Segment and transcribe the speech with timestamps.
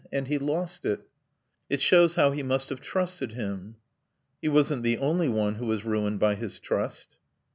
[0.11, 1.01] And he lost it."
[1.69, 3.75] "It shows how he must have trusted him."
[4.41, 7.17] "He wasn't the only one who was ruined by his trust."